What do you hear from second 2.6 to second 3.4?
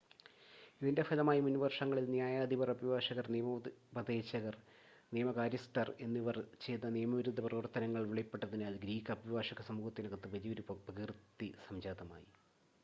അഭിഭാഷകർ